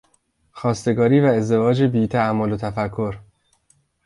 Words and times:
خواستگاری 0.51 1.19
و 1.19 1.23
ازدواج 1.25 1.83
بی 1.83 2.07
تامل 2.07 2.51
و 2.51 2.57
تفکر 2.57 3.17